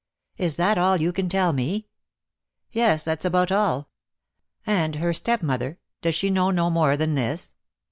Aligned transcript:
"Is 0.37 0.55
that 0.55 0.79
all 0.79 0.97
you 0.97 1.13
can 1.13 1.29
tell 1.29 1.53
me?" 1.53 1.85
"Yes, 2.71 3.03
that's 3.03 3.23
about 3.23 3.51
all." 3.51 3.91
"And 4.65 4.95
her 4.95 5.13
stepmother, 5.13 5.77
does 6.01 6.15
she 6.15 6.31
know 6.31 6.49
no 6.49 6.71
more 6.71 6.97
than 6.97 7.13
this?" 7.13 7.53